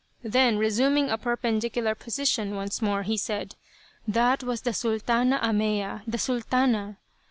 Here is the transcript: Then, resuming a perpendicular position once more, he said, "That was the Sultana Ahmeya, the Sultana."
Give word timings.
Then, 0.23 0.57
resuming 0.57 1.11
a 1.11 1.17
perpendicular 1.19 1.93
position 1.93 2.55
once 2.55 2.81
more, 2.81 3.03
he 3.03 3.17
said, 3.17 3.53
"That 4.07 4.41
was 4.43 4.61
the 4.61 4.73
Sultana 4.73 5.37
Ahmeya, 5.43 6.01
the 6.07 6.17
Sultana." 6.17 6.97